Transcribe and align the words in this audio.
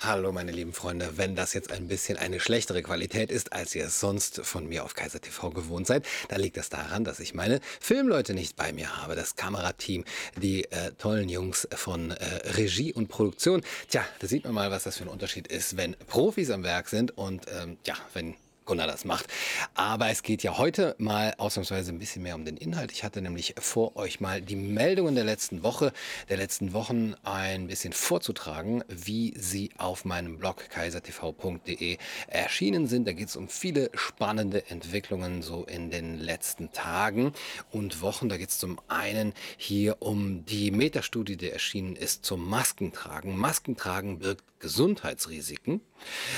Hallo 0.00 0.30
meine 0.30 0.52
lieben 0.52 0.72
Freunde, 0.72 1.14
wenn 1.16 1.34
das 1.34 1.54
jetzt 1.54 1.72
ein 1.72 1.88
bisschen 1.88 2.16
eine 2.16 2.38
schlechtere 2.38 2.84
Qualität 2.84 3.32
ist, 3.32 3.52
als 3.52 3.74
ihr 3.74 3.86
es 3.86 3.98
sonst 3.98 4.40
von 4.44 4.68
mir 4.68 4.84
auf 4.84 4.94
Kaiser 4.94 5.20
TV 5.20 5.50
gewohnt 5.50 5.88
seid, 5.88 6.06
dann 6.28 6.40
liegt 6.40 6.56
das 6.56 6.68
daran, 6.68 7.02
dass 7.02 7.18
ich 7.18 7.34
meine 7.34 7.58
Filmleute 7.80 8.32
nicht 8.32 8.54
bei 8.54 8.72
mir 8.72 8.96
habe, 8.96 9.16
das 9.16 9.34
Kamerateam, 9.34 10.04
die 10.40 10.70
äh, 10.70 10.92
tollen 10.98 11.28
Jungs 11.28 11.66
von 11.72 12.12
äh, 12.12 12.24
Regie 12.56 12.92
und 12.92 13.08
Produktion. 13.08 13.62
Tja, 13.88 14.04
da 14.20 14.28
sieht 14.28 14.44
man 14.44 14.54
mal, 14.54 14.70
was 14.70 14.84
das 14.84 14.98
für 14.98 15.02
ein 15.02 15.08
Unterschied 15.08 15.48
ist, 15.48 15.76
wenn 15.76 15.96
Profis 16.06 16.50
am 16.50 16.62
Werk 16.62 16.88
sind 16.88 17.18
und 17.18 17.46
ähm, 17.60 17.76
ja, 17.84 17.96
wenn 18.14 18.36
Gunnar 18.68 18.86
das 18.86 19.06
macht. 19.06 19.26
Aber 19.74 20.10
es 20.10 20.22
geht 20.22 20.42
ja 20.42 20.58
heute 20.58 20.94
mal 20.98 21.34
ausnahmsweise 21.38 21.90
ein 21.90 21.98
bisschen 21.98 22.22
mehr 22.22 22.34
um 22.34 22.44
den 22.44 22.58
Inhalt. 22.58 22.92
Ich 22.92 23.02
hatte 23.02 23.22
nämlich 23.22 23.54
vor, 23.58 23.96
euch 23.96 24.20
mal 24.20 24.42
die 24.42 24.56
Meldungen 24.56 25.14
der 25.14 25.24
letzten 25.24 25.62
Woche, 25.62 25.90
der 26.28 26.36
letzten 26.36 26.74
Wochen 26.74 27.14
ein 27.24 27.66
bisschen 27.66 27.94
vorzutragen, 27.94 28.84
wie 28.86 29.32
sie 29.38 29.70
auf 29.78 30.04
meinem 30.04 30.38
Blog 30.38 30.68
kaisertv.de 30.68 31.96
erschienen 32.26 32.86
sind. 32.86 33.08
Da 33.08 33.12
geht 33.14 33.28
es 33.28 33.36
um 33.36 33.48
viele 33.48 33.90
spannende 33.94 34.68
Entwicklungen 34.68 35.40
so 35.40 35.64
in 35.64 35.90
den 35.90 36.18
letzten 36.18 36.70
Tagen 36.70 37.32
und 37.70 38.02
Wochen. 38.02 38.28
Da 38.28 38.36
geht 38.36 38.50
es 38.50 38.58
zum 38.58 38.78
einen 38.86 39.32
hier 39.56 39.96
um 40.00 40.44
die 40.44 40.70
Metastudie, 40.70 41.38
die 41.38 41.50
erschienen 41.50 41.96
ist 41.96 42.26
zum 42.26 42.46
Maskentragen. 42.46 43.34
Maskentragen 43.34 44.18
birgt 44.18 44.44
Gesundheitsrisiken. 44.60 45.80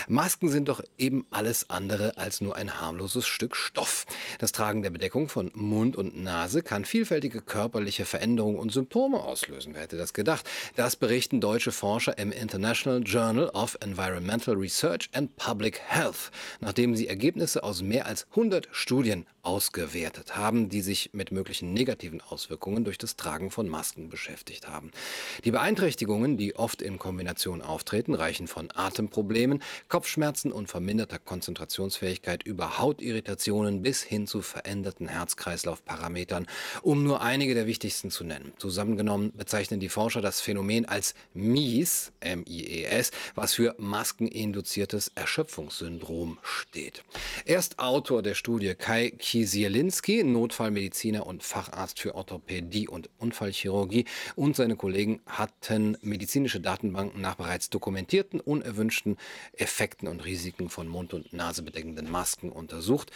Masken 0.08 0.48
sind 0.48 0.68
doch 0.68 0.82
eben 0.98 1.26
alles 1.30 1.70
andere 1.70 2.16
als 2.20 2.40
nur 2.40 2.54
ein 2.54 2.80
harmloses 2.80 3.26
Stück 3.26 3.56
Stoff. 3.56 4.06
Das 4.38 4.52
Tragen 4.52 4.82
der 4.82 4.90
Bedeckung 4.90 5.28
von 5.28 5.50
Mund 5.54 5.96
und 5.96 6.22
Nase 6.22 6.62
kann 6.62 6.84
vielfältige 6.84 7.40
körperliche 7.40 8.04
Veränderungen 8.04 8.58
und 8.58 8.70
Symptome 8.70 9.18
auslösen. 9.18 9.74
Wer 9.74 9.82
hätte 9.82 9.96
das 9.96 10.12
gedacht? 10.12 10.48
Das 10.76 10.96
berichten 10.96 11.40
deutsche 11.40 11.72
Forscher 11.72 12.18
im 12.18 12.30
International 12.30 13.02
Journal 13.02 13.48
of 13.48 13.76
Environmental 13.80 14.54
Research 14.54 15.08
and 15.12 15.34
Public 15.36 15.80
Health, 15.80 16.30
nachdem 16.60 16.94
sie 16.94 17.08
Ergebnisse 17.08 17.62
aus 17.64 17.82
mehr 17.82 18.06
als 18.06 18.26
100 18.30 18.68
Studien 18.70 19.26
ausgewertet 19.42 20.36
haben, 20.36 20.68
die 20.68 20.82
sich 20.82 21.10
mit 21.14 21.32
möglichen 21.32 21.72
negativen 21.72 22.20
Auswirkungen 22.20 22.84
durch 22.84 22.98
das 22.98 23.16
Tragen 23.16 23.50
von 23.50 23.68
Masken 23.68 24.10
beschäftigt 24.10 24.68
haben. 24.68 24.90
Die 25.44 25.50
Beeinträchtigungen, 25.50 26.36
die 26.36 26.56
oft 26.56 26.82
in 26.82 26.98
Kombination 26.98 27.62
auftreten, 27.62 28.14
reichen 28.14 28.46
von 28.48 28.68
Atemproblemen, 28.74 29.62
Kopfschmerzen 29.88 30.52
und 30.52 30.68
verminderter 30.68 31.18
Konzentrationsfähigkeit 31.18 32.09
über 32.44 32.78
Hautirritationen 32.78 33.82
bis 33.82 34.02
hin 34.02 34.26
zu 34.26 34.42
veränderten 34.42 35.08
Herz-Kreislauf-Parametern, 35.08 36.46
um 36.82 37.04
nur 37.04 37.22
einige 37.22 37.54
der 37.54 37.66
wichtigsten 37.66 38.10
zu 38.10 38.24
nennen. 38.24 38.52
Zusammengenommen 38.58 39.32
bezeichnen 39.36 39.80
die 39.80 39.88
Forscher 39.88 40.20
das 40.20 40.40
Phänomen 40.40 40.86
als 40.86 41.14
MIES, 41.34 42.12
M-I-E-S, 42.20 43.10
was 43.34 43.54
für 43.54 43.74
maskeninduziertes 43.78 45.12
Erschöpfungssyndrom 45.14 46.38
steht. 46.42 47.04
Erst 47.44 47.78
Autor 47.78 48.22
der 48.22 48.34
Studie 48.34 48.74
Kai 48.74 49.10
Kisielinski, 49.10 50.24
Notfallmediziner 50.24 51.26
und 51.26 51.42
Facharzt 51.42 52.00
für 52.00 52.14
Orthopädie 52.14 52.88
und 52.88 53.10
Unfallchirurgie 53.18 54.04
und 54.36 54.56
seine 54.56 54.76
Kollegen 54.76 55.20
hatten 55.26 55.96
medizinische 56.02 56.60
Datenbanken 56.60 57.20
nach 57.20 57.36
bereits 57.36 57.70
dokumentierten 57.70 58.40
unerwünschten 58.40 59.16
Effekten 59.52 60.08
und 60.08 60.24
Risiken 60.24 60.68
von 60.68 60.88
Mund- 60.88 61.14
und 61.14 61.32
Nasebedeckenden 61.32 61.99
Masken 62.08 62.50
untersucht, 62.50 63.10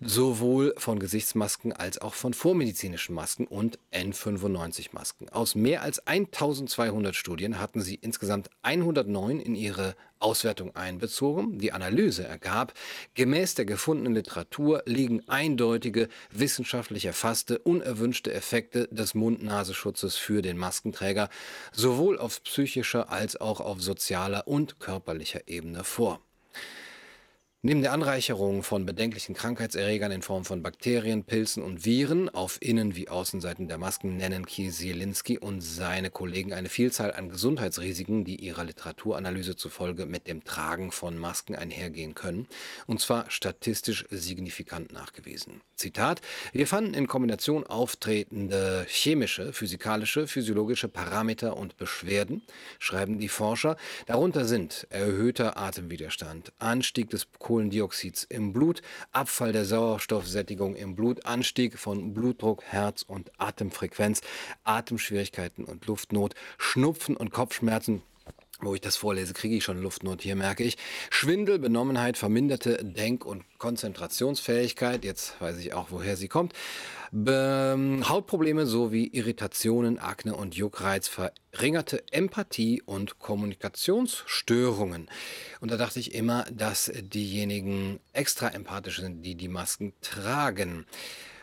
sowohl 0.00 0.74
von 0.78 0.98
Gesichtsmasken 0.98 1.72
als 1.72 2.00
auch 2.00 2.14
von 2.14 2.32
vormedizinischen 2.32 3.14
Masken 3.14 3.46
und 3.46 3.78
N95-Masken. 3.92 5.28
Aus 5.28 5.54
mehr 5.54 5.82
als 5.82 6.06
1200 6.06 7.14
Studien 7.14 7.60
hatten 7.60 7.82
sie 7.82 7.96
insgesamt 7.96 8.48
109 8.62 9.40
in 9.40 9.54
ihre 9.54 9.94
Auswertung 10.18 10.74
einbezogen. 10.74 11.58
Die 11.58 11.72
Analyse 11.72 12.24
ergab, 12.24 12.72
gemäß 13.14 13.54
der 13.54 13.64
gefundenen 13.64 14.14
Literatur 14.14 14.82
liegen 14.86 15.28
eindeutige, 15.28 16.08
wissenschaftlich 16.30 17.04
erfasste, 17.04 17.58
unerwünschte 17.58 18.32
Effekte 18.32 18.88
des 18.88 19.14
Mund-Nasenschutzes 19.14 20.16
für 20.16 20.42
den 20.42 20.56
Maskenträger 20.56 21.28
sowohl 21.72 22.18
auf 22.18 22.42
psychischer 22.44 23.10
als 23.10 23.40
auch 23.40 23.60
auf 23.60 23.82
sozialer 23.82 24.48
und 24.48 24.80
körperlicher 24.80 25.48
Ebene 25.48 25.84
vor. 25.84 26.20
Neben 27.66 27.82
der 27.82 27.92
Anreicherung 27.92 28.62
von 28.62 28.86
bedenklichen 28.86 29.34
Krankheitserregern 29.34 30.12
in 30.12 30.22
Form 30.22 30.44
von 30.44 30.62
Bakterien, 30.62 31.24
Pilzen 31.24 31.64
und 31.64 31.84
Viren 31.84 32.28
auf 32.28 32.58
Innen- 32.62 32.94
wie 32.94 33.08
Außenseiten 33.08 33.66
der 33.66 33.76
Masken 33.76 34.16
nennen 34.16 34.46
Kieselinski 34.46 35.38
und 35.38 35.62
seine 35.62 36.10
Kollegen 36.10 36.52
eine 36.52 36.68
Vielzahl 36.68 37.12
an 37.12 37.28
Gesundheitsrisiken, 37.28 38.24
die 38.24 38.36
ihrer 38.36 38.62
Literaturanalyse 38.62 39.56
zufolge 39.56 40.06
mit 40.06 40.28
dem 40.28 40.44
Tragen 40.44 40.92
von 40.92 41.18
Masken 41.18 41.56
einhergehen 41.56 42.14
können, 42.14 42.46
und 42.86 43.00
zwar 43.00 43.28
statistisch 43.32 44.06
signifikant 44.10 44.92
nachgewiesen. 44.92 45.60
Zitat: 45.74 46.20
Wir 46.52 46.68
fanden 46.68 46.94
in 46.94 47.08
Kombination 47.08 47.66
auftretende 47.66 48.86
chemische, 48.88 49.52
physikalische, 49.52 50.28
physiologische 50.28 50.86
Parameter 50.86 51.56
und 51.56 51.76
Beschwerden, 51.78 52.44
schreiben 52.78 53.18
die 53.18 53.28
Forscher. 53.28 53.76
Darunter 54.06 54.44
sind 54.44 54.86
erhöhter 54.90 55.56
Atemwiderstand, 55.56 56.52
Anstieg 56.60 57.10
des 57.10 57.26
Kohl 57.40 57.55
Kohlendioxids 57.56 58.24
im 58.24 58.52
Blut, 58.52 58.82
Abfall 59.12 59.52
der 59.52 59.64
Sauerstoffsättigung 59.64 60.76
im 60.76 60.94
Blut, 60.94 61.24
Anstieg 61.24 61.78
von 61.78 62.12
Blutdruck, 62.12 62.62
Herz- 62.64 63.02
und 63.02 63.30
Atemfrequenz, 63.38 64.20
Atemschwierigkeiten 64.64 65.64
und 65.64 65.86
Luftnot, 65.86 66.34
Schnupfen 66.58 67.16
und 67.16 67.30
Kopfschmerzen, 67.30 68.02
wo 68.60 68.74
ich 68.74 68.80
das 68.80 68.96
vorlese, 68.96 69.34
kriege 69.34 69.56
ich 69.56 69.64
schon 69.64 69.82
Luftnot 69.82 70.22
hier, 70.22 70.36
merke 70.36 70.64
ich. 70.64 70.76
Schwindel, 71.10 71.58
Benommenheit, 71.58 72.16
verminderte 72.16 72.82
Denk- 72.82 73.24
und 73.24 73.44
Konzentrationsfähigkeit, 73.58 75.04
jetzt 75.04 75.40
weiß 75.40 75.58
ich 75.58 75.74
auch, 75.74 75.90
woher 75.90 76.16
sie 76.16 76.28
kommt. 76.28 76.52
Be 77.12 78.00
Hautprobleme 78.08 78.66
sowie 78.66 79.06
Irritationen, 79.06 79.98
Akne 79.98 80.34
und 80.34 80.54
Juckreiz, 80.54 81.08
verringerte 81.08 82.02
Empathie 82.10 82.82
und 82.82 83.18
Kommunikationsstörungen. 83.18 85.08
Und 85.60 85.70
da 85.70 85.76
dachte 85.76 86.00
ich 86.00 86.14
immer, 86.14 86.44
dass 86.50 86.92
diejenigen 86.94 88.00
extra 88.12 88.48
empathisch 88.48 89.00
sind, 89.00 89.22
die 89.22 89.34
die 89.34 89.48
Masken 89.48 89.92
tragen. 90.00 90.86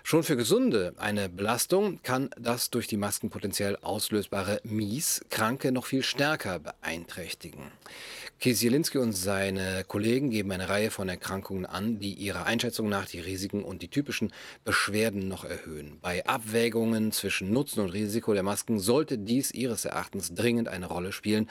Schon 0.06 0.24
für 0.24 0.36
Gesunde 0.36 0.94
eine 0.98 1.30
Belastung 1.30 2.02
kann 2.04 2.30
das 2.38 2.70
durch 2.70 2.88
die 2.88 2.98
Masken 2.98 3.30
potenziell 3.30 3.78
auslösbare 3.78 4.60
Mies 4.66 5.24
Kranke 5.30 5.72
noch 5.72 5.86
viel 5.86 6.04
stärker 6.04 6.60
beeinträchtigen. 6.60 7.72
Kieselinski 8.42 8.98
und 8.98 9.14
seine 9.14 9.86
Kollegen 9.88 10.30
geben 10.30 10.52
eine 10.52 10.68
Reihe 10.68 10.92
von 10.92 11.08
Erkrankungen 11.08 11.66
an, 11.66 12.00
die 12.00 12.14
ihrer 12.16 12.46
Einschätzung 12.46 12.90
nach 12.90 13.06
die 13.06 13.22
Risiken 13.22 13.64
und 13.64 13.82
die 13.82 13.88
typischen 13.88 14.34
Beschwerden 14.66 15.30
noch 15.30 15.46
erhöhen. 15.46 16.00
Bei 16.02 16.26
Abwägungen 16.26 17.14
zwischen 17.14 17.54
Nutzen 17.54 17.80
und 17.80 17.92
Risiko 17.92 18.34
der 18.34 18.44
Masken 18.44 18.80
sollte 18.80 19.18
dies 19.18 19.52
ihres 19.52 19.86
Erachtens 19.86 20.34
dringend 20.34 20.68
eine 20.68 20.88
Rolle 20.88 21.14
spielen 21.14 21.48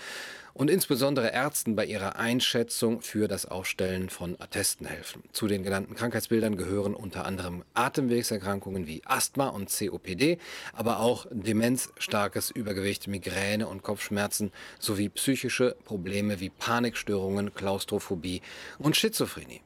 und 0.54 0.70
insbesondere 0.70 1.32
Ärzten 1.32 1.76
bei 1.76 1.84
ihrer 1.84 2.16
Einschätzung 2.16 3.00
für 3.00 3.28
das 3.28 3.46
Aufstellen 3.46 4.10
von 4.10 4.36
Attesten 4.40 4.86
helfen. 4.86 5.22
Zu 5.32 5.46
den 5.46 5.62
genannten 5.62 5.94
Krankheitsbildern 5.94 6.56
gehören 6.56 6.94
unter 6.94 7.24
anderem 7.24 7.64
Atemwegserkrankungen 7.74 8.86
wie 8.86 9.02
Asthma 9.04 9.48
und 9.48 9.70
COPD, 9.70 10.38
aber 10.72 11.00
auch 11.00 11.26
Demenz, 11.30 11.90
starkes 11.98 12.50
Übergewicht, 12.50 13.08
Migräne 13.08 13.66
und 13.66 13.82
Kopfschmerzen 13.82 14.52
sowie 14.78 15.08
psychische 15.08 15.76
Probleme 15.84 16.40
wie 16.40 16.50
Panikstörungen, 16.50 17.54
Klaustrophobie 17.54 18.42
und 18.78 18.96
Schizophrenie. 18.96 19.62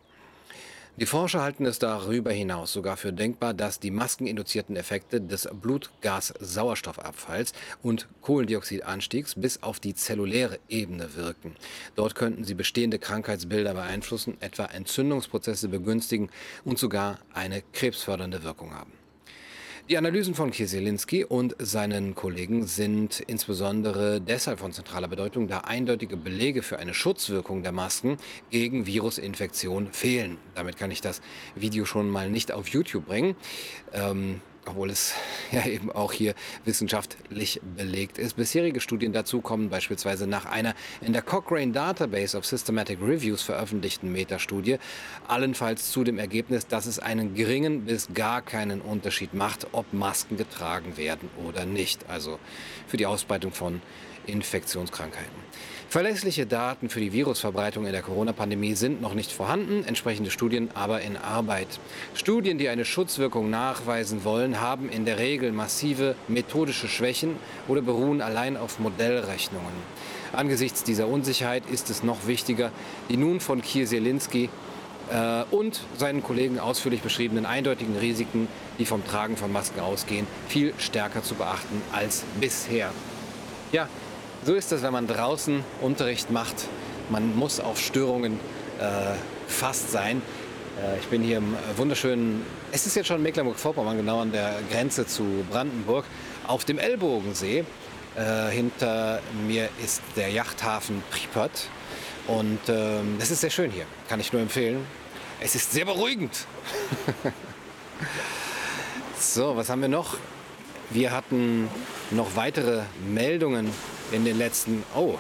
Die 0.99 1.05
Forscher 1.05 1.43
halten 1.43 1.67
es 1.67 1.79
darüber 1.79 2.33
hinaus 2.33 2.73
sogar 2.73 2.97
für 2.97 3.13
denkbar, 3.13 3.53
dass 3.53 3.79
die 3.79 3.91
maskeninduzierten 3.91 4.77
Effekte 4.77 5.21
des 5.21 5.47
Blutgas-Sauerstoffabfalls 5.53 7.53
und 7.83 8.09
Kohlendioxidanstiegs 8.23 9.35
bis 9.35 9.63
auf 9.63 9.79
die 9.79 9.95
zelluläre 9.95 10.59
Ebene 10.71 11.15
wirken. 11.15 11.55
Dort 11.97 12.15
könnten 12.15 12.45
sie 12.45 12.55
bestehende 12.55 12.99
Krankheitsbilder 12.99 13.75
beeinflussen, 13.75 14.39
etwa 14.41 14.65
Entzündungsprozesse 14.65 15.69
begünstigen 15.69 16.31
und 16.65 16.79
sogar 16.79 17.19
eine 17.35 17.63
krebsfördernde 17.75 18.43
Wirkung 18.43 18.75
haben. 18.75 18.93
Die 19.89 19.97
Analysen 19.97 20.35
von 20.35 20.51
Kieselinski 20.51 21.23
und 21.25 21.55
seinen 21.61 22.17
Kollegen 22.17 22.67
sind 22.67 23.21
insbesondere 23.21 24.21
deshalb 24.21 24.59
von 24.59 24.73
zentraler 24.73 25.07
Bedeutung, 25.07 25.47
da 25.47 25.59
eindeutige 25.59 26.17
Belege 26.17 26.63
für 26.63 26.81
eine 26.81 26.93
Schutzwirkung 26.93 27.63
der 27.63 27.71
Masken 27.71 28.17
gegen 28.51 28.87
Virusinfektion 28.87 29.93
fehlen. 29.93 30.39
Damit 30.57 30.77
kann 30.77 30.91
ich 30.91 31.03
das 31.03 31.23
Video 31.55 31.85
schon 31.85 32.11
mal 32.11 32.29
nicht 32.29 32.51
auf 32.51 32.67
YouTube 32.67 33.07
bringen. 33.07 33.37
Ähm, 33.93 34.41
obwohl 34.69 34.91
es 34.91 35.15
ja 35.53 35.67
eben 35.67 35.91
auch 35.91 36.13
hier 36.13 36.35
wissenschaftlich 36.65 37.61
belegt 37.77 38.19
ist. 38.19 38.37
Bisherige 38.37 38.81
Studien 38.81 39.13
dazu 39.13 39.41
kommen 39.41 39.71
beispielsweise 39.71 40.27
nach 40.27 40.47
einer 40.47 40.75
in 41.01 41.13
der 41.13 41.23
Cochrane 41.23 41.73
Database 41.73 42.37
of 42.37 42.47
Systematic 42.47 43.01
Reviews 43.01 43.43
veröffentlichten 43.43 44.13
Metastudie 44.13 44.79
allenfalls 45.29 45.91
zu 45.91 46.05
dem 46.05 46.19
Ergebnis, 46.19 46.67
dass 46.67 46.87
es 46.87 46.99
einen 46.99 47.35
geringen 47.35 47.85
bis 47.85 48.09
gar 48.15 48.43
keinen 48.43 48.81
Unterschied 48.81 49.35
macht, 49.35 49.69
ob 49.73 49.93
Masken 49.93 50.37
getragen 50.37 50.97
werden 50.97 51.31
oder 51.47 51.65
nicht. 51.65 52.09
Also 52.09 52.39
für 52.87 52.97
die 52.97 53.07
Ausbreitung 53.07 53.53
von 53.53 53.81
Infektionskrankheiten. 54.27 55.47
Verlässliche 55.89 56.47
Daten 56.47 56.89
für 56.89 56.99
die 56.99 57.13
Virusverbreitung 57.13 57.87
in 57.87 57.93
der 57.93 58.03
Corona-Pandemie 58.03 58.75
sind 58.75 59.01
noch 59.01 59.15
nicht 59.15 59.31
vorhanden, 59.31 59.85
entsprechende 59.85 60.33
Studien 60.33 60.69
aber 60.75 61.01
in 61.01 61.17
Arbeit. 61.17 61.69
Studien, 62.15 62.59
die 62.59 62.69
eine 62.69 62.85
Schutzwirkung 62.85 63.51
nachweisen 63.51 64.25
wollen, 64.25 64.56
haben 64.61 64.89
in 64.89 65.05
der 65.05 65.19
Regel 65.19 65.53
massive 65.53 66.15
methodische 66.29 66.89
Schwächen 66.89 67.37
oder 67.69 67.83
beruhen 67.83 68.21
allein 68.21 68.57
auf 68.57 68.79
Modellrechnungen. 68.79 69.73
Angesichts 70.33 70.83
dieser 70.83 71.09
Unsicherheit 71.09 71.65
ist 71.71 71.91
es 71.91 72.03
noch 72.03 72.27
wichtiger, 72.27 72.71
die 73.09 73.17
nun 73.17 73.41
von 73.41 73.63
Kieselinski 73.63 74.51
äh, 75.11 75.45
und 75.51 75.81
seinen 75.97 76.23
Kollegen 76.23 76.59
ausführlich 76.59 77.01
beschriebenen 77.01 77.47
eindeutigen 77.47 77.97
Risiken, 77.97 78.49
die 78.79 78.87
vom 78.87 79.07
Tragen 79.07 79.37
von 79.37 79.53
Masken 79.53 79.81
ausgehen, 79.81 80.27
viel 80.49 80.75
stärker 80.79 81.23
zu 81.23 81.35
beachten 81.35 81.81
als 81.93 82.25
bisher. 82.41 82.91
Ja, 83.73 83.89
so 84.45 84.55
ist 84.55 84.73
es, 84.73 84.83
wenn 84.83 84.93
man 84.93 85.07
draußen 85.07 85.65
Unterricht 85.81 86.31
macht. 86.31 86.69
Man 87.11 87.37
muss 87.37 87.61
auf 87.61 87.81
Störungen 87.81 88.39
äh, 88.79 89.15
fast 89.47 89.93
sein. 89.93 90.23
Äh, 90.83 90.99
ich 90.99 91.07
bin 91.07 91.23
hier 91.23 91.39
im 91.39 91.57
wunderschönen, 91.77 92.45
es 92.77 92.87
ist 92.87 92.95
jetzt 92.95 93.07
schon 93.07 93.23
Mecklenburg-Vorpommern, 93.23 93.97
genau 93.97 94.21
an 94.21 94.33
der 94.33 94.57
Grenze 94.71 95.07
zu 95.07 95.47
Brandenburg, 95.51 96.05
auf 96.47 96.67
dem 96.67 96.79
Ellbogensee. 96.79 97.65
Äh, 98.17 98.51
hinter 98.51 99.23
mir 99.47 99.71
ist 99.83 100.03
der 100.15 100.29
Yachthafen 100.29 101.03
Pripyat. 101.11 101.69
Und 102.27 102.61
ähm, 102.69 103.17
es 103.19 103.31
ist 103.31 103.41
sehr 103.41 103.49
schön 103.49 103.71
hier, 103.71 103.87
kann 104.11 104.21
ich 104.21 104.31
nur 104.31 104.43
empfehlen. 104.43 104.87
Es 105.41 105.55
ist 105.55 105.73
sehr 105.73 105.87
beruhigend. 105.87 106.47
so, 109.19 109.57
was 109.57 109.71
haben 109.71 109.81
wir 109.81 109.89
noch? 109.89 110.19
Wir 110.91 111.13
hatten 111.13 111.71
noch 112.11 112.37
weitere 112.37 112.83
Meldungen 113.09 113.71
in 114.13 114.27
den 114.27 114.37
letzten, 114.37 114.83
oh, 114.95 115.15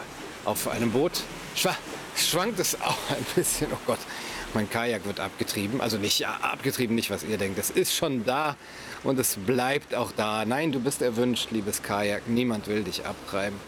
auf 0.44 0.69
einem 0.69 0.91
Boot 0.91 1.23
schwa 1.55 1.75
schwankt 2.19 2.59
es 2.61 2.81
auch 2.81 2.99
ein 3.11 3.27
bisschen. 3.35 3.69
Oh 3.73 3.79
Gott, 3.87 3.99
mein 4.55 4.69
Kajak 4.71 5.05
wird 5.05 5.21
abgetrieben. 5.21 5.81
Also 5.81 5.99
nicht 5.99 6.19
ja, 6.19 6.37
abgetrieben, 6.43 6.95
nicht 6.95 7.11
was 7.11 7.25
ihr 7.25 7.39
denkt. 7.39 7.59
Es 7.59 7.71
ist 7.71 7.95
schon 7.95 8.25
da 8.25 8.57
und 9.05 9.19
es 9.19 9.37
bleibt 9.37 9.95
auch 9.95 10.13
da. 10.13 10.45
Nein, 10.45 10.73
du 10.73 10.81
bist 10.81 11.03
erwünscht, 11.03 11.51
liebes 11.51 11.83
Kajak. 11.83 12.29
Niemand 12.29 12.67
will 12.69 12.83
dich 12.85 13.05
abtreiben. 13.05 13.59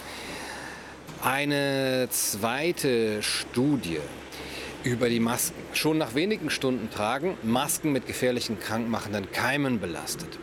Eine 1.23 2.09
zweite 2.11 3.23
Studie 3.23 3.99
über 4.85 5.09
die 5.09 5.21
Masken. 5.21 5.61
Schon 5.73 5.99
nach 5.99 6.15
wenigen 6.15 6.51
Stunden 6.51 6.91
tragen 6.91 7.37
Masken 7.43 7.93
mit 7.93 8.07
gefährlichen 8.07 8.61
krankmachenden 8.61 9.31
Keimen 9.33 9.81
belastet. 9.81 10.39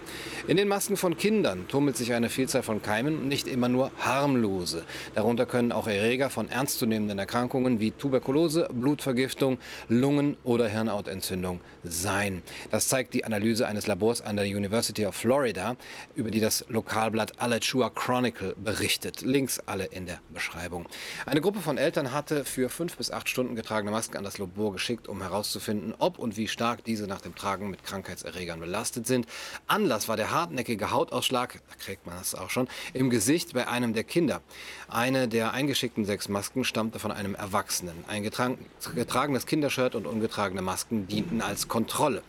In 0.47 0.57
den 0.57 0.67
Masken 0.67 0.95
von 0.95 1.17
Kindern 1.17 1.67
tummelt 1.67 1.97
sich 1.97 2.13
eine 2.13 2.29
Vielzahl 2.29 2.61
von 2.61 2.79
Keimen, 2.79 3.27
nicht 3.27 3.47
immer 3.47 3.67
nur 3.67 3.89
harmlose. 3.99 4.83
Darunter 5.15 5.47
können 5.47 5.71
auch 5.71 5.87
Erreger 5.87 6.29
von 6.29 6.49
ernstzunehmenden 6.49 7.17
Erkrankungen 7.17 7.79
wie 7.79 7.89
Tuberkulose, 7.89 8.69
Blutvergiftung, 8.71 9.57
Lungen- 9.89 10.37
oder 10.43 10.67
Hirnhautentzündung 10.67 11.61
sein. 11.83 12.43
Das 12.69 12.89
zeigt 12.89 13.15
die 13.15 13.25
Analyse 13.25 13.65
eines 13.65 13.87
Labors 13.87 14.21
an 14.21 14.35
der 14.35 14.45
University 14.45 15.07
of 15.07 15.15
Florida, 15.15 15.77
über 16.13 16.29
die 16.29 16.41
das 16.41 16.63
Lokalblatt 16.69 17.41
Alachua 17.41 17.89
Chronicle 17.89 18.55
berichtet. 18.55 19.21
Links 19.21 19.59
alle 19.65 19.85
in 19.85 20.05
der 20.05 20.19
Beschreibung. 20.31 20.87
Eine 21.25 21.41
Gruppe 21.41 21.61
von 21.61 21.79
Eltern 21.79 22.11
hatte 22.11 22.45
für 22.45 22.69
fünf 22.69 22.97
bis 22.97 23.09
acht 23.09 23.29
Stunden 23.29 23.55
getragene 23.55 23.89
Masken 23.89 24.17
an 24.17 24.23
das 24.23 24.37
Labor 24.37 24.73
geschickt, 24.73 25.07
um 25.07 25.23
herauszufinden, 25.23 25.95
ob 25.97 26.19
und 26.19 26.37
wie 26.37 26.47
stark 26.47 26.83
diese 26.83 27.07
nach 27.07 27.21
dem 27.21 27.33
Tragen 27.33 27.71
mit 27.71 27.83
Krankheitserregern 27.83 28.59
belastet 28.59 29.07
sind. 29.07 29.25
Anlass 29.65 30.07
war 30.07 30.17
der 30.17 30.34
hartnäckige 30.35 30.91
Hautausschlag, 30.91 31.59
da 31.67 31.75
kriegt 31.83 32.05
man 32.05 32.15
das 32.17 32.35
auch 32.35 32.51
schon, 32.51 32.67
im 32.93 33.09
Gesicht 33.09 33.53
bei 33.53 33.67
einem 33.67 33.93
der 33.93 34.03
Kinder. 34.03 34.41
Eine 34.87 35.27
der 35.27 35.53
eingeschickten 35.53 36.05
sechs 36.05 36.29
Masken 36.29 36.63
stammte 36.63 36.99
von 36.99 37.11
einem 37.11 37.33
Erwachsenen. 37.33 37.95
Ein 38.07 38.21
getragenes 38.21 39.47
Kindershirt 39.47 39.95
und 39.95 40.05
ungetragene 40.05 40.61
Masken 40.61 41.07
dienten 41.07 41.41
als 41.41 41.67
Kontrolle. 41.67 42.21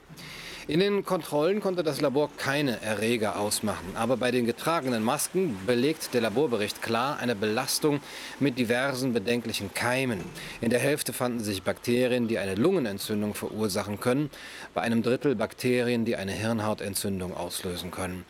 In 0.69 0.81
den 0.81 1.05
Kontrollen 1.05 1.61
konnte 1.61 1.85
das 1.85 2.01
Labor 2.01 2.29
keine 2.39 2.83
Erreger 2.83 3.39
ausmachen, 3.39 3.87
aber 3.95 4.17
bei 4.17 4.33
den 4.33 4.47
getragenen 4.47 5.05
Masken 5.05 5.57
belegt 5.65 6.13
der 6.13 6.23
Laborbericht 6.23 6.83
klar 6.83 7.21
eine 7.21 7.37
Belastung 7.37 8.01
mit 8.41 8.59
diversen 8.59 9.13
bedenklichen 9.13 9.73
Keimen. 9.75 10.25
In 10.61 10.71
der 10.71 10.81
Hälfte 10.81 11.13
fanden 11.13 11.39
sich 11.39 11.63
Bakterien, 11.63 12.27
die 12.27 12.41
eine 12.41 12.57
Lungenentzündung 12.57 13.35
verursachen 13.35 14.01
können, 14.01 14.29
bei 14.75 14.81
einem 14.81 15.05
Drittel 15.05 15.37
Bakterien, 15.37 16.05
die 16.05 16.17
eine 16.17 16.33
Hirnhautentzündung 16.33 17.37
auslösen 17.37 17.93
können. 17.93 18.25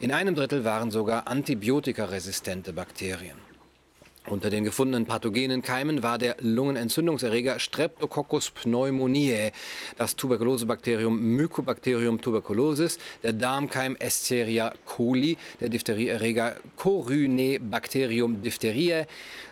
In 0.00 0.12
einem 0.12 0.34
Drittel 0.34 0.64
waren 0.64 0.90
sogar 0.90 1.26
antibiotikaresistente 1.28 2.72
Bakterien. 2.72 3.51
Unter 4.28 4.50
den 4.50 4.62
gefundenen 4.62 5.04
pathogenen 5.04 5.62
Keimen 5.62 6.04
war 6.04 6.16
der 6.16 6.36
Lungenentzündungserreger 6.38 7.58
Streptococcus 7.58 8.50
pneumoniae, 8.50 9.50
das 9.98 10.14
Tuberkulosebakterium 10.14 11.20
Mycobacterium 11.20 12.20
tuberculosis, 12.20 12.98
der 13.24 13.32
Darmkeim 13.32 13.96
Escherichia 13.96 14.74
coli, 14.86 15.38
der 15.60 15.70
Diphtheriaerreger 15.70 16.54
Corynebacterium 16.76 18.42
diphtheriae 18.42 19.06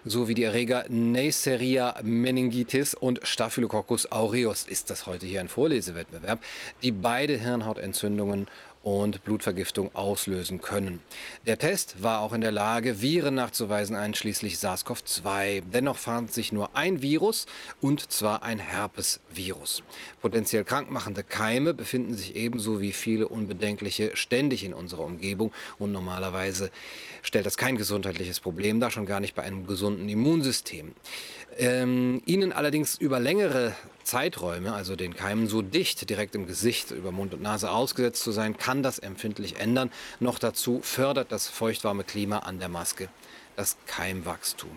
sowie 0.05 0.35
die 0.35 0.45
Erreger 0.45 0.85
Neisseria 0.89 1.97
meningitis 2.05 2.95
und 2.95 3.19
Staphylococcus 3.25 4.11
aureus. 4.13 4.67
Ist 4.69 4.89
das 4.89 5.07
heute 5.07 5.27
hier 5.27 5.41
ein 5.41 5.49
Vorlesewettbewerb, 5.49 6.41
die 6.83 6.93
beide 6.93 7.37
Hirnhautentzündungen 7.37 8.47
und 8.83 9.25
Blutvergiftung 9.25 9.95
auslösen 9.95 10.61
können. 10.61 11.01
Der 11.47 11.59
Test 11.59 12.03
war 12.03 12.21
auch 12.21 12.33
in 12.33 12.41
der 12.41 12.53
Lage, 12.53 13.03
Viren 13.03 13.35
nachzuweisen, 13.35 13.95
einschließlich 13.95 14.57
SARS-CoV-2. 14.57 15.63
Dennoch 15.73 15.99
fand 15.99 16.33
sich 16.33 16.53
nur 16.53 16.75
ein 16.75 17.03
Virus, 17.03 17.47
und 17.81 18.11
zwar 18.11 18.43
ein 18.43 18.59
Herpesvirus. 18.59 19.83
Potenziell 20.23 20.65
krankmachende 20.65 21.23
Keime 21.23 21.75
befinden 21.75 22.15
sich 22.15 22.37
ebenso 22.37 22.81
wie 22.81 22.93
viele 22.93 23.29
unbedenkliche 23.29 24.13
ständig 24.15 24.65
in 24.65 24.73
unserer 24.73 25.05
Umgebung 25.05 25.53
und 25.79 25.93
normalerweise 25.93 26.71
stellt 27.23 27.47
das 27.47 27.59
kein 27.59 27.77
gesundheitliches 27.77 28.41
Problem 28.41 28.81
dar, 28.81 28.91
schon 28.91 29.07
gar 29.07 29.21
nicht 29.21 29.35
bei 29.35 29.43
einem 29.43 29.67
gesunden 29.67 30.09
Immunsystem. 30.09 30.95
Ähm, 31.59 32.23
ihnen 32.27 32.53
allerdings 32.53 32.97
über 32.97 33.21
längere 33.21 33.75
Zeiträume, 34.05 34.73
also 34.73 34.97
den 34.97 35.15
Keimen 35.15 35.49
so 35.49 35.63
dicht 35.63 36.09
direkt 36.09 36.35
im 36.35 36.47
Gesicht 36.47 36.91
über 36.91 37.13
Mund 37.13 37.35
und 37.35 37.43
Nase 37.43 37.71
ausgesetzt 37.71 38.23
zu 38.23 38.33
sein, 38.33 38.57
kann 38.57 38.83
das 38.83 38.99
empfindlich 38.99 39.59
ändern. 39.59 39.91
Noch 40.21 40.39
dazu 40.39 40.81
fördert 40.83 41.33
das 41.33 41.49
feuchtwarme 41.49 42.05
Klima 42.05 42.39
an 42.41 42.59
der 42.59 42.69
Maske 42.69 43.09
das 43.57 43.77
Keimwachstum. 43.87 44.71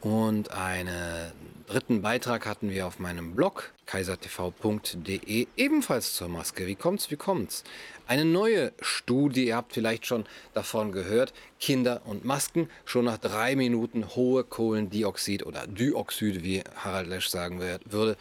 Und 0.00 0.50
einen 0.52 1.32
dritten 1.66 2.02
Beitrag 2.02 2.46
hatten 2.46 2.70
wir 2.70 2.86
auf 2.86 2.98
meinem 2.98 3.34
Blog 3.34 3.72
kaisertv.de 3.86 5.46
ebenfalls 5.56 6.14
zur 6.14 6.28
Maske. 6.28 6.66
Wie 6.66 6.74
kommt's, 6.74 7.10
wie 7.10 7.16
kommt's? 7.16 7.64
Eine 8.06 8.24
neue 8.24 8.72
Studie, 8.80 9.46
ihr 9.46 9.56
habt 9.56 9.72
vielleicht 9.72 10.06
schon 10.06 10.26
davon 10.54 10.92
gehört, 10.92 11.32
Kinder 11.58 12.02
und 12.04 12.24
Masken, 12.24 12.68
schon 12.84 13.06
nach 13.06 13.18
drei 13.18 13.56
Minuten 13.56 14.14
hohe 14.14 14.44
Kohlendioxid 14.44 15.44
oder 15.44 15.66
Dioxid, 15.66 16.44
wie 16.44 16.62
Harald 16.76 17.08
Lesch 17.08 17.28
sagen 17.28 17.60
würde, 17.60 18.16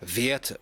Werte. 0.00 0.58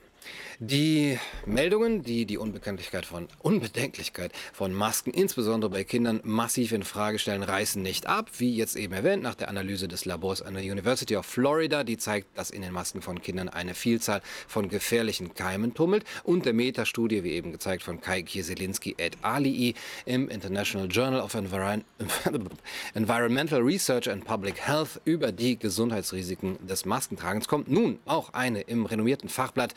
Die 0.62 1.19
Meldungen, 1.47 2.02
die 2.02 2.26
die 2.26 2.37
Unbekanntlichkeit 2.37 3.07
von, 3.07 3.29
Unbedenklichkeit 3.38 4.31
von 4.52 4.75
Masken, 4.75 5.11
insbesondere 5.11 5.71
bei 5.71 5.85
Kindern, 5.85 6.21
massiv 6.23 6.73
in 6.73 6.83
Frage 6.83 7.19
stellen, 7.19 7.43
reißen 7.43 7.81
nicht 7.81 8.05
ab. 8.05 8.29
Wie 8.37 8.55
jetzt 8.55 8.76
eben 8.76 8.93
erwähnt, 8.93 9.23
nach 9.23 9.35
der 9.35 9.49
Analyse 9.49 9.88
des 9.88 10.05
Labors 10.05 10.43
an 10.43 10.52
der 10.52 10.62
University 10.62 11.17
of 11.17 11.25
Florida, 11.25 11.83
die 11.83 11.97
zeigt, 11.97 12.37
dass 12.37 12.50
in 12.50 12.61
den 12.61 12.75
Masken 12.75 13.00
von 13.00 13.23
Kindern 13.23 13.49
eine 13.49 13.73
Vielzahl 13.73 14.21
von 14.49 14.69
gefährlichen 14.69 15.33
Keimen 15.33 15.73
tummelt. 15.73 16.05
Und 16.25 16.45
der 16.45 16.52
Metastudie, 16.52 17.25
wie 17.25 17.33
eben 17.33 17.52
gezeigt, 17.52 17.83
von 17.83 18.02
Kai 18.02 18.21
Kieselinski 18.21 18.97
et 18.99 19.17
alii 19.23 19.73
im 20.05 20.29
International 20.29 20.88
Journal 20.88 21.23
of 21.23 21.33
Environ 21.33 21.85
Environmental 22.95 23.62
Research 23.62 24.11
and 24.11 24.26
Public 24.26 24.61
Health 24.61 25.00
über 25.07 25.33
die 25.33 25.59
Gesundheitsrisiken 25.59 26.59
des 26.67 26.85
Maskentragens 26.85 27.49
kommt 27.49 27.71
nun 27.71 27.99
auch 28.05 28.35
eine 28.35 28.61
im 28.61 28.85
renommierten 28.85 29.31
Fachblatt 29.31 29.73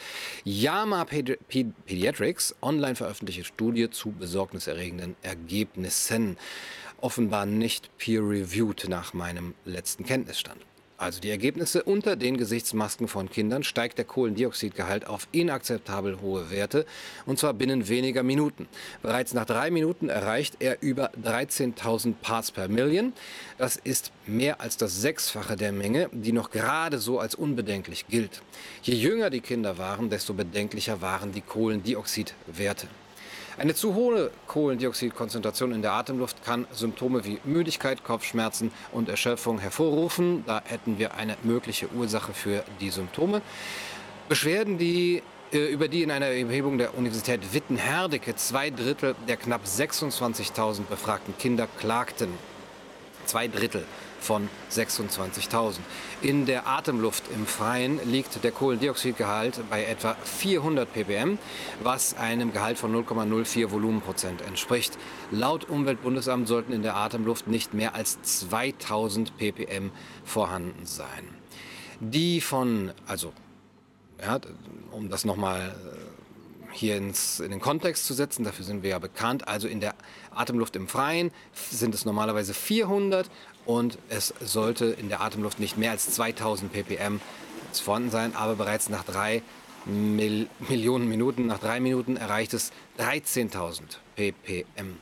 JAMA 0.74 1.06
Pediatrics 1.06 2.56
online 2.60 2.96
veröffentlichte 2.96 3.44
Studie 3.44 3.92
zu 3.92 4.10
besorgniserregenden 4.10 5.16
Ergebnissen. 5.22 6.36
Offenbar 7.00 7.46
nicht 7.46 7.96
peer-reviewed 8.00 8.90
nach 8.90 9.14
meinem 9.14 9.54
letzten 9.66 10.04
Kenntnisstand. 10.04 10.60
Also 11.04 11.20
die 11.20 11.32
Ergebnisse 11.32 11.84
unter 11.84 12.16
den 12.16 12.38
Gesichtsmasken 12.38 13.10
von 13.10 13.30
Kindern 13.30 13.64
steigt 13.64 13.98
der 13.98 14.06
Kohlendioxidgehalt 14.06 15.06
auf 15.06 15.28
inakzeptabel 15.34 16.22
hohe 16.22 16.50
Werte 16.50 16.86
und 17.26 17.38
zwar 17.38 17.54
binnen 17.54 17.90
weniger 17.90 18.24
Minuten. 18.24 18.70
Bereits 19.02 19.34
nach 19.34 19.44
drei 19.44 19.70
Minuten 19.70 20.08
erreicht 20.08 20.56
er 20.60 20.82
über 20.82 21.12
13.000 21.22 22.14
Parts 22.22 22.52
per 22.52 22.70
Million. 22.70 23.12
Das 23.58 23.76
ist 23.76 24.14
mehr 24.28 24.62
als 24.62 24.78
das 24.78 25.02
Sechsfache 25.02 25.58
der 25.58 25.74
Menge, 25.74 26.10
die 26.14 26.32
noch 26.32 26.52
gerade 26.52 27.00
so 27.00 27.20
als 27.20 27.36
unbedenklich 27.36 28.08
gilt. 28.08 28.42
Je 28.82 28.96
jünger 28.96 29.30
die 29.30 29.42
Kinder 29.42 29.78
waren, 29.78 30.10
desto 30.10 30.34
bedenklicher 30.34 31.02
waren 31.02 31.34
die 31.34 31.42
Kohlendioxidwerte. 31.42 32.88
Eine 33.58 33.76
zu 33.76 33.94
hohe 33.94 34.32
Kohlendioxidkonzentration 34.48 35.74
in 35.74 35.84
der 35.84 35.94
Atemluft 35.94 36.44
kann 36.44 36.66
Symptome 36.72 37.24
wie 37.24 37.40
Müdigkeit, 37.44 38.04
Kopfschmerzen 38.04 38.72
und 38.92 39.10
Erschöpfung 39.10 39.60
hervorrufen. 39.60 40.44
Da 40.48 40.64
hätten 40.66 40.98
wir 40.98 41.14
eine 41.14 41.38
mögliche 41.44 41.92
Ursache 41.92 42.34
für 42.34 42.64
die 42.82 42.90
Symptome. 42.90 43.44
Beschwerden, 44.28 44.80
die 44.80 45.22
äh, 45.52 45.72
über 45.72 45.88
die 45.88 46.02
in 46.02 46.10
einer 46.10 46.26
Erhebung 46.26 46.80
der 46.80 46.98
Universität 46.98 47.54
Witten-Herdecke 47.54 48.36
zwei 48.36 48.72
Drittel 48.72 49.16
der 49.28 49.38
knapp 49.38 49.66
26.000 49.66 50.86
befragten 50.90 51.38
Kinder 51.38 51.68
klagten. 51.78 52.30
Zwei 53.26 53.48
Drittel 53.48 53.86
von 54.20 54.50
26.000. 54.72 55.80
In 56.22 56.46
der 56.46 56.68
Atemluft 56.68 57.24
im 57.36 57.46
Freien 57.46 58.00
liegt 58.10 58.44
der 58.44 58.52
Kohlendioxidgehalt 58.52 59.60
bei 59.70 59.84
etwa 59.86 60.16
400 60.24 60.92
ppm, 60.92 61.38
was 61.82 62.16
einem 62.16 62.54
Gehalt 62.54 62.78
von 62.78 62.94
0,04 62.96 63.72
Volumenprozent 63.72 64.42
entspricht. 64.42 64.98
Laut 65.32 65.70
Umweltbundesamt 65.70 66.48
sollten 66.48 66.72
in 66.72 66.84
der 66.84 66.96
Atemluft 66.96 67.48
nicht 67.48 67.74
mehr 67.74 67.96
als 67.96 68.22
2000 68.22 69.38
ppm 69.38 69.92
vorhanden 70.24 70.86
sein. 70.86 71.28
Die 72.00 72.42
von, 72.42 72.92
also, 73.08 73.34
ja, 74.22 74.40
um 74.92 75.10
das 75.10 75.26
nochmal 75.26 75.76
hier 76.74 76.98
ins, 76.98 77.40
in 77.40 77.52
den 77.52 77.62
Kontext 77.62 78.06
zu 78.06 78.14
setzen, 78.14 78.44
dafür 78.44 78.66
sind 78.66 78.84
wir 78.84 78.92
ja 78.92 79.00
bekannt. 79.00 79.48
Also 79.48 79.68
in 79.68 79.80
der 79.80 79.96
Atemluft 80.32 80.76
im 80.76 80.88
Freien 80.88 81.32
sind 81.54 81.96
es 81.96 82.06
normalerweise 82.06 82.54
400 82.54 83.30
und 83.66 83.98
es 84.10 84.34
sollte 84.42 84.86
in 84.86 85.10
der 85.10 85.22
Atemluft 85.22 85.60
nicht 85.60 85.78
mehr 85.78 85.92
als 85.92 86.10
2000 86.12 86.74
ppm 86.74 87.22
vorhanden 87.74 88.12
sein, 88.12 88.36
aber 88.36 88.56
bereits 88.56 88.90
nach 88.90 89.04
drei 89.04 89.42
Mil 89.86 90.48
Millionen 90.70 91.10
Minuten, 91.10 91.48
nach 91.48 91.60
drei 91.60 91.80
Minuten 91.80 92.16
erreicht 92.16 92.54
es 92.54 92.72
13.000 93.00 93.98
ppm. 94.16 94.98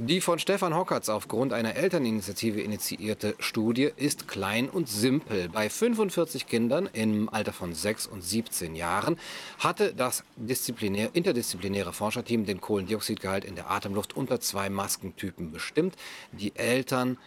Die 0.00 0.20
von 0.20 0.38
Stefan 0.38 0.76
Hockertz 0.76 1.08
aufgrund 1.08 1.52
einer 1.52 1.74
Elterninitiative 1.74 2.60
initiierte 2.60 3.34
Studie 3.40 3.90
ist 3.96 4.28
klein 4.28 4.68
und 4.68 4.88
simpel. 4.88 5.48
Bei 5.48 5.68
45 5.68 6.46
Kindern 6.46 6.88
im 6.92 7.28
Alter 7.28 7.52
von 7.52 7.74
6 7.74 8.06
und 8.06 8.22
17 8.22 8.76
Jahren 8.76 9.18
hatte 9.58 9.92
das 9.92 10.22
interdisziplinäre 10.36 11.92
Forscherteam 11.92 12.46
den 12.46 12.60
Kohlendioxidgehalt 12.60 13.44
in 13.44 13.56
der 13.56 13.72
Atemluft 13.72 14.16
unter 14.16 14.38
zwei 14.38 14.70
Maskentypen 14.70 15.50
bestimmt. 15.50 15.96
Die 16.30 16.54
Eltern 16.54 17.18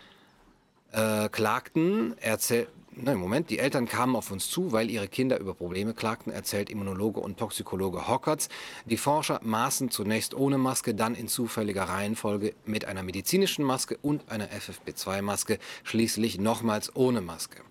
äh, 0.94 1.28
klagten, 1.28 2.16
erzähl 2.22 2.70
Nein, 2.94 3.18
Moment, 3.18 3.50
die 3.50 3.60
Eltern 3.60 3.88
kamen 3.88 4.18
auf 4.18 4.32
uns 4.32 4.50
zu, 4.50 4.74
weil 4.74 4.90
ihre 4.90 5.08
Kinder 5.08 5.40
über 5.40 5.54
Probleme 5.54 5.94
klagten, 5.94 6.30
erzählt 6.30 6.70
Immunologe 6.70 7.22
und 7.22 7.38
Toxikologe 7.38 8.10
Hockertz. 8.10 8.50
Die 8.86 8.98
Forscher 8.98 9.40
maßen 9.44 9.92
zunächst 9.92 10.34
ohne 10.34 10.58
Maske, 10.58 10.94
dann 10.94 11.16
in 11.16 11.30
zufälliger 11.30 11.84
Reihenfolge 11.84 12.54
mit 12.66 12.84
einer 12.84 13.02
medizinischen 13.02 13.64
Maske 13.64 13.98
und 14.02 14.30
einer 14.30 14.50
FFP2-Maske, 14.50 15.58
schließlich 15.84 16.38
nochmals 16.38 16.94
ohne 16.94 17.22
Maske. 17.22 17.62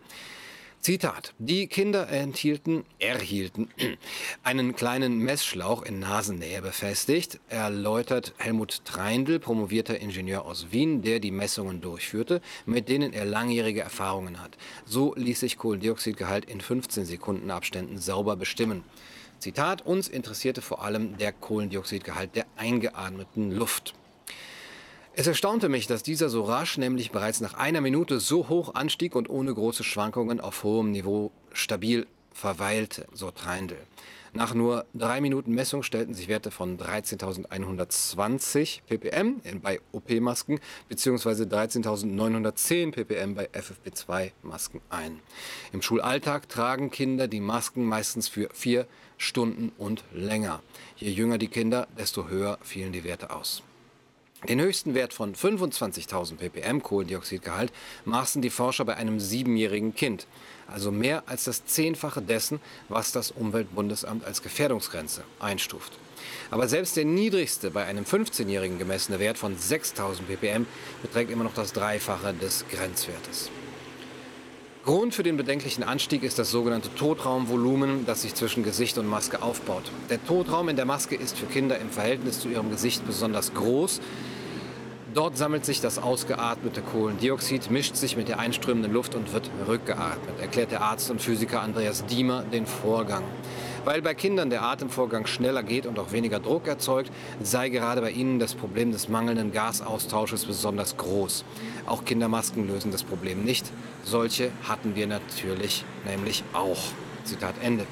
Zitat. 0.81 1.35
Die 1.39 1.67
Kinder 1.67 2.09
enthielten, 2.09 2.87
erhielten 2.99 3.69
einen 4.43 4.75
kleinen 4.75 5.19
Messschlauch 5.19 5.83
in 5.83 5.99
Nasennähe 5.99 6.63
befestigt, 6.63 7.39
erläutert 7.51 8.33
Helmut 8.39 8.87
Treindl, 8.87 9.41
promovierter 9.41 10.01
Ingenieur 10.01 10.47
aus 10.47 10.73
Wien, 10.73 11.03
der 11.03 11.21
die 11.21 11.33
Messungen 11.33 11.83
durchführte, 11.83 12.41
mit 12.65 12.89
denen 12.89 13.13
er 13.13 13.27
langjährige 13.27 13.83
Erfahrungen 13.83 14.41
hat. 14.43 14.57
So 14.87 15.15
ließ 15.17 15.41
sich 15.41 15.59
Kohlendioxidgehalt 15.59 16.47
in 16.47 16.63
15 16.63 17.05
Sekunden 17.05 17.51
Abständen 17.51 17.99
sauber 17.99 18.37
bestimmen. 18.37 18.83
Zitat, 19.39 19.85
uns 19.85 20.09
interessierte 20.09 20.63
vor 20.63 20.83
allem 20.83 21.19
der 21.19 21.33
Kohlendioxidgehalt 21.33 22.35
der 22.37 22.47
eingeatmeten 22.57 23.51
Luft. 23.51 23.93
Es 25.13 25.27
erstaunte 25.27 25.69
mich, 25.69 25.89
dass 25.89 26.05
dieser 26.05 26.29
so 26.29 26.45
rasch, 26.45 26.79
nämlich 26.79 27.11
bereits 27.11 27.41
nach 27.41 27.55
einer 27.55 27.81
Minute, 27.81 28.21
so 28.21 28.49
hoch 28.49 28.75
anstieg 28.75 29.17
und 29.17 29.29
ohne 29.29 29.53
große 29.53 29.83
Schwankungen 29.83 30.41
auf 30.41 30.63
hohem 30.63 30.93
Niveau 30.93 31.33
stabil 31.53 32.07
verweilte, 32.33 33.09
so 33.13 33.33
Treindl. 33.33 33.77
Nach 34.33 34.55
nur 34.55 34.87
drei 34.95 35.21
Minuten 35.21 35.53
Messung 35.53 35.83
stellten 35.83 36.15
sich 36.15 36.29
Werte 36.29 36.53
von 36.53 36.79
13.120 36.79 38.83
ppm 38.87 39.41
bei 39.61 39.81
OP-Masken 39.91 40.61
bzw. 40.89 41.43
13.910 41.43 42.93
ppm 42.93 43.35
bei 43.35 43.49
FFP2-Masken 43.51 44.81
ein. 44.89 45.19
Im 45.73 45.83
Schulalltag 45.83 46.49
tragen 46.49 46.93
Kinder 46.93 47.27
die 47.27 47.41
Masken 47.41 47.85
meistens 47.85 48.29
für 48.29 48.49
vier 48.53 48.87
Stunden 49.19 49.73
und 49.77 50.05
länger. 50.13 50.63
Je 50.97 51.11
jünger 51.11 51.39
die 51.39 51.49
Kinder, 51.49 51.89
desto 51.99 52.29
höher 52.29 52.59
fielen 52.63 52.93
die 52.93 53.03
Werte 53.03 53.31
aus. 53.31 53.65
Den 54.49 54.61
höchsten 54.61 54.95
Wert 54.95 55.13
von 55.13 55.35
25.000 55.35 56.37
ppm 56.37 56.83
Kohlendioxidgehalt 56.83 57.73
maßen 58.07 58.41
die 58.41 58.49
Forscher 58.49 58.87
bei 58.87 58.97
einem 58.97 59.21
siebenjährigen 59.21 59.95
Kind, 59.95 60.27
also 60.67 60.91
mehr 60.91 61.25
als 61.27 61.45
das 61.45 61.67
Zehnfache 61.67 62.23
dessen, 62.23 62.59
was 62.89 63.13
das 63.13 63.33
Umweltbundesamt 63.33 64.25
als 64.25 64.43
Gefährdungsgrenze 64.43 65.25
einstuft. 65.41 65.93
Aber 66.51 66.69
selbst 66.69 66.97
der 66.97 67.05
niedrigste 67.05 67.71
bei 67.71 67.85
einem 67.85 68.05
15-Jährigen 68.05 68.79
gemessene 68.79 69.19
Wert 69.19 69.37
von 69.37 69.57
6.000 69.57 70.23
ppm 70.23 70.67
beträgt 71.03 71.31
immer 71.31 71.45
noch 71.45 71.55
das 71.55 71.75
Dreifache 71.75 72.33
des 72.33 72.65
Grenzwertes. 72.71 73.51
Grund 74.83 75.15
für 75.15 75.23
den 75.23 75.37
bedenklichen 75.37 75.85
Anstieg 75.85 76.23
ist 76.23 76.39
das 76.39 76.51
sogenannte 76.51 76.95
Totraumvolumen, 76.95 78.07
das 78.07 78.23
sich 78.23 78.35
zwischen 78.35 78.63
Gesicht 78.63 78.97
und 78.97 79.07
Maske 79.07 79.43
aufbaut. 79.43 79.83
Der 80.09 80.25
Totraum 80.25 80.71
in 80.71 80.77
der 80.77 80.87
Maske 80.87 81.17
ist 81.17 81.37
für 81.37 81.45
Kinder 81.45 81.79
im 81.79 81.91
Verhältnis 81.91 82.41
zu 82.41 82.49
ihrem 82.49 82.71
Gesicht 82.71 83.07
besonders 83.07 83.53
groß. 83.53 84.01
Dort 85.13 85.37
sammelt 85.37 85.67
sich 85.67 85.83
das 85.83 85.99
ausgeatmete 85.99 86.81
Kohlendioxid, 86.81 87.71
mischt 87.71 87.97
sich 87.97 88.17
mit 88.17 88.29
der 88.29 88.39
einströmenden 88.39 88.91
Luft 88.91 89.15
und 89.15 89.35
wird 89.35 89.51
rückgeatmet, 89.69 90.41
erklärt 90.41 90.71
der 90.71 90.81
Arzt 90.81 91.11
und 91.11 91.21
Physiker 91.21 91.61
Andreas 91.61 92.07
Diemer 92.07 92.43
den 92.43 92.65
Vorgang. 92.65 93.25
Weil 93.85 94.03
bei 94.03 94.15
Kindern 94.15 94.51
der 94.51 94.63
Atemvorgang 94.63 95.27
schneller 95.27 95.63
geht 95.63 95.87
und 95.87 95.99
auch 95.99 96.13
weniger 96.13 96.39
Druck 96.39 96.67
erzeugt, 96.67 97.11
sei 97.43 97.71
gerade 97.71 98.03
bei 98.03 98.11
ihnen 98.11 98.39
das 98.39 98.55
Problem 98.55 98.93
des 98.93 99.09
mangelnden 99.09 99.53
Gasaustausches 99.53 100.45
besonders 100.45 100.97
groß. 100.97 101.45
Auch 101.87 102.05
Kindermasken 102.05 102.69
lösen 102.69 102.93
das 102.93 103.03
Problem 103.03 103.43
nicht. 103.43 103.65
Solche 104.05 104.51
hatten 104.69 104.95
wir 104.97 105.07
natürlich 105.07 105.85
nämlich 106.07 106.45
auch. 106.53 106.79
Zitat 107.25 107.55
Ende. 107.63 107.87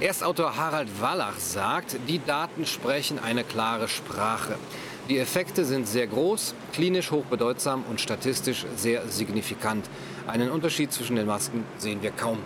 Erstautor 0.00 0.56
Harald 0.56 0.88
Wallach 1.00 1.38
sagt, 1.38 1.96
die 2.08 2.20
Daten 2.24 2.66
sprechen 2.66 3.18
eine 3.18 3.44
klare 3.44 3.88
Sprache. 3.88 4.56
Die 5.08 5.18
Effekte 5.18 5.64
sind 5.64 5.86
sehr 5.86 6.06
groß, 6.06 6.54
klinisch 6.72 7.10
hochbedeutsam 7.10 7.84
und 7.90 8.00
statistisch 8.00 8.64
sehr 8.76 9.06
signifikant. 9.08 9.84
Einen 10.26 10.50
Unterschied 10.50 10.92
zwischen 10.92 11.16
den 11.16 11.26
Masken 11.26 11.64
sehen 11.76 12.02
wir 12.02 12.12
kaum. 12.12 12.38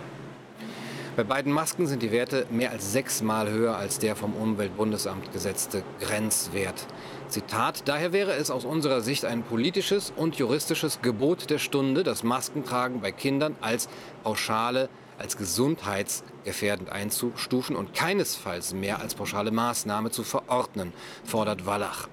Bei 1.17 1.23
beiden 1.23 1.51
Masken 1.51 1.87
sind 1.87 2.03
die 2.03 2.11
Werte 2.11 2.45
mehr 2.51 2.69
als 2.69 2.91
sechsmal 2.91 3.49
höher 3.49 3.75
als 3.75 3.97
der 3.97 4.15
vom 4.15 4.35
Umweltbundesamt 4.35 5.33
gesetzte 5.33 5.81
Grenzwert. 5.99 6.85
Zitat, 7.27 7.87
daher 7.87 8.13
wäre 8.13 8.33
es 8.33 8.51
aus 8.51 8.65
unserer 8.65 9.01
Sicht 9.01 9.25
ein 9.25 9.41
politisches 9.41 10.13
und 10.15 10.35
juristisches 10.35 11.01
Gebot 11.01 11.49
der 11.49 11.57
Stunde, 11.57 12.03
das 12.03 12.21
Maskentragen 12.21 13.01
bei 13.01 13.11
Kindern 13.11 13.55
als 13.61 13.89
pauschale, 14.23 14.89
als 15.17 15.37
gesundheitsgefährdend 15.37 16.91
einzustufen 16.91 17.75
und 17.75 17.95
keinesfalls 17.95 18.75
mehr 18.75 18.99
als 18.99 19.15
pauschale 19.15 19.49
Maßnahme 19.49 20.11
zu 20.11 20.21
verordnen, 20.21 20.93
fordert 21.23 21.65
Wallach. 21.65 22.09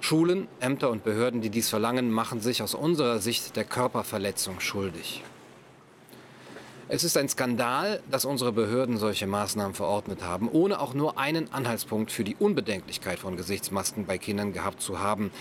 Schulen, 0.00 0.48
Ämter 0.60 0.88
und 0.88 1.04
Behörden, 1.04 1.42
die 1.42 1.50
dies 1.50 1.68
verlangen, 1.68 2.10
machen 2.10 2.40
sich 2.40 2.62
aus 2.62 2.74
unserer 2.74 3.18
Sicht 3.18 3.54
der 3.54 3.64
Körperverletzung 3.64 4.60
schuldig. 4.60 5.22
Es 6.88 7.02
ist 7.02 7.16
ein 7.16 7.28
Skandal, 7.28 8.00
dass 8.12 8.24
unsere 8.24 8.52
Behörden 8.52 8.96
solche 8.96 9.26
Maßnahmen 9.26 9.74
verordnet 9.74 10.22
haben, 10.22 10.48
ohne 10.48 10.78
auch 10.78 10.94
nur 10.94 11.18
einen 11.18 11.52
Anhaltspunkt 11.52 12.12
für 12.12 12.22
die 12.22 12.36
Unbedenklichkeit 12.36 13.18
von 13.18 13.36
Gesichtsmasken 13.36 14.06
bei 14.06 14.18
Kindern 14.18 14.52
gehabt 14.52 14.80
zu 14.80 15.00
haben. 15.00 15.32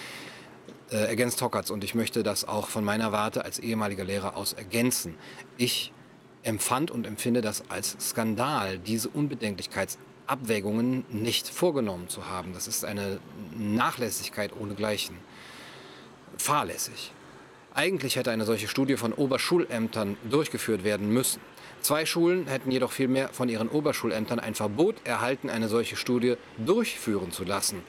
Äh, 0.89 0.97
ergänzt 1.05 1.39
Hockertz 1.43 1.69
und 1.69 1.83
ich 1.83 1.93
möchte 1.93 2.23
das 2.23 2.47
auch 2.47 2.67
von 2.67 2.83
meiner 2.83 3.11
Warte 3.11 3.45
als 3.45 3.59
ehemaliger 3.59 4.03
Lehrer 4.03 4.35
aus 4.35 4.53
ergänzen. 4.53 5.15
Ich 5.55 5.93
empfand 6.41 6.89
und 6.89 7.05
empfinde 7.05 7.41
das 7.41 7.69
als 7.69 7.95
Skandal, 7.99 8.79
diese 8.79 9.09
Unbedenklichkeitsabwägungen 9.09 11.05
nicht 11.09 11.47
vorgenommen 11.47 12.09
zu 12.09 12.27
haben. 12.27 12.53
Das 12.53 12.67
ist 12.67 12.83
eine 12.83 13.19
Nachlässigkeit 13.55 14.51
ohnegleichen. 14.59 15.17
Fahrlässig. 16.39 17.11
Eigentlich 17.77 18.15
hätte 18.15 18.31
eine 18.31 18.45
solche 18.45 18.69
Studie 18.69 18.95
von 18.95 19.11
Oberschulämtern 19.11 20.15
durchgeführt 20.29 20.85
werden 20.85 21.09
müssen. 21.09 21.41
Zwei 21.81 22.05
Schulen 22.05 22.47
hätten 22.47 22.71
jedoch 22.71 22.93
vielmehr 22.93 23.27
von 23.27 23.49
ihren 23.49 23.67
Oberschulämtern 23.67 24.39
ein 24.39 24.55
Verbot 24.55 24.95
erhalten, 25.03 25.49
eine 25.49 25.67
solche 25.67 25.97
Studie 25.97 26.35
durchführen 26.57 27.33
zu 27.33 27.43
lassen. 27.43 27.83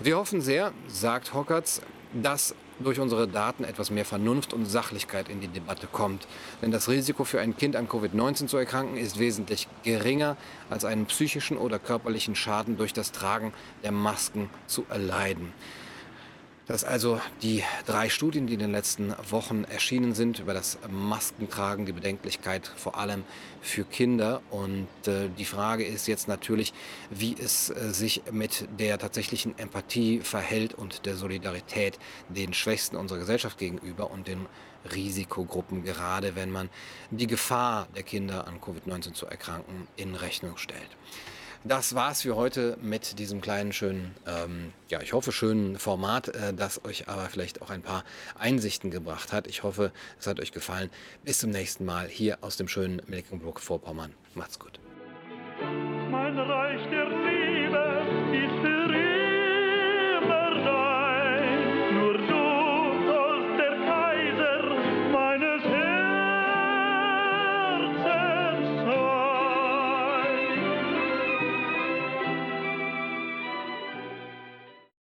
Wir 0.00 0.16
hoffen 0.16 0.40
sehr, 0.40 0.72
sagt 0.88 1.32
Hockertz, 1.32 1.80
dass 2.12 2.56
durch 2.80 2.98
unsere 2.98 3.28
Daten 3.28 3.62
etwas 3.62 3.92
mehr 3.92 4.04
Vernunft 4.04 4.52
und 4.52 4.66
Sachlichkeit 4.66 5.28
in 5.28 5.40
die 5.40 5.46
Debatte 5.46 5.86
kommt. 5.86 6.26
Denn 6.60 6.72
das 6.72 6.88
Risiko 6.88 7.22
für 7.22 7.40
ein 7.40 7.56
Kind 7.56 7.76
an 7.76 7.86
Covid-19 7.86 8.48
zu 8.48 8.56
erkranken 8.56 8.96
ist 8.96 9.20
wesentlich 9.20 9.68
geringer 9.84 10.36
als 10.70 10.84
einen 10.84 11.06
psychischen 11.06 11.56
oder 11.56 11.78
körperlichen 11.78 12.34
Schaden 12.34 12.76
durch 12.76 12.92
das 12.92 13.12
Tragen 13.12 13.52
der 13.84 13.92
Masken 13.92 14.50
zu 14.66 14.84
erleiden 14.90 15.52
dass 16.66 16.84
also 16.84 17.20
die 17.42 17.62
drei 17.86 18.08
Studien, 18.08 18.46
die 18.46 18.54
in 18.54 18.60
den 18.60 18.72
letzten 18.72 19.14
Wochen 19.30 19.64
erschienen 19.64 20.14
sind, 20.14 20.38
über 20.38 20.54
das 20.54 20.78
Maskentragen, 20.90 21.84
die 21.84 21.92
Bedenklichkeit 21.92 22.70
vor 22.76 22.96
allem 22.96 23.24
für 23.60 23.84
Kinder. 23.84 24.40
Und 24.50 24.88
äh, 25.06 25.28
die 25.36 25.44
Frage 25.44 25.84
ist 25.84 26.06
jetzt 26.06 26.26
natürlich, 26.26 26.72
wie 27.10 27.36
es 27.38 27.70
äh, 27.70 27.92
sich 27.92 28.22
mit 28.30 28.66
der 28.78 28.98
tatsächlichen 28.98 29.58
Empathie 29.58 30.20
verhält 30.20 30.74
und 30.74 31.06
der 31.06 31.16
Solidarität 31.16 31.98
den 32.28 32.54
Schwächsten 32.54 32.96
unserer 32.96 33.18
Gesellschaft 33.18 33.58
gegenüber 33.58 34.10
und 34.10 34.26
den 34.26 34.46
Risikogruppen, 34.92 35.84
gerade 35.84 36.34
wenn 36.36 36.50
man 36.50 36.68
die 37.10 37.26
Gefahr 37.26 37.88
der 37.96 38.02
Kinder 38.02 38.46
an 38.46 38.60
Covid-19 38.60 39.14
zu 39.14 39.26
erkranken 39.26 39.88
in 39.96 40.14
Rechnung 40.14 40.56
stellt. 40.56 40.90
Das 41.66 41.94
war's 41.94 42.20
für 42.20 42.36
heute 42.36 42.76
mit 42.82 43.18
diesem 43.18 43.40
kleinen, 43.40 43.72
schönen, 43.72 44.14
ähm, 44.26 44.74
ja, 44.90 45.00
ich 45.00 45.14
hoffe, 45.14 45.32
schönen 45.32 45.78
Format, 45.78 46.28
äh, 46.28 46.52
das 46.52 46.84
euch 46.84 47.08
aber 47.08 47.22
vielleicht 47.30 47.62
auch 47.62 47.70
ein 47.70 47.80
paar 47.80 48.04
Einsichten 48.38 48.90
gebracht 48.90 49.32
hat. 49.32 49.46
Ich 49.46 49.62
hoffe, 49.62 49.90
es 50.20 50.26
hat 50.26 50.40
euch 50.40 50.52
gefallen. 50.52 50.90
Bis 51.24 51.38
zum 51.38 51.48
nächsten 51.48 51.86
Mal 51.86 52.06
hier 52.06 52.36
aus 52.42 52.58
dem 52.58 52.68
schönen 52.68 53.00
Mecklenburg-Vorpommern. 53.06 54.12
Macht's 54.34 54.58
gut. 54.58 54.78
Mein 56.10 56.38
Reich 56.38 56.82
der 56.90 57.24